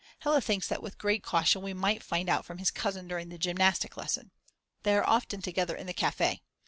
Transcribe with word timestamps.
Hella 0.21 0.41
thinks 0.41 0.67
that 0.67 0.81
with 0.81 0.97
great 0.97 1.21
caution 1.21 1.61
we 1.61 1.75
might 1.75 2.01
find 2.01 2.27
out 2.27 2.43
from 2.43 2.57
his 2.57 2.71
cousin 2.71 3.07
during 3.07 3.29
the 3.29 3.37
gymnastic 3.37 3.95
lesson. 3.95 4.31
They 4.81 4.95
are 4.95 5.07
often 5.07 5.43
together 5.43 5.75
in 5.75 5.85
the 5.85 5.93
Cafe. 5.93 6.41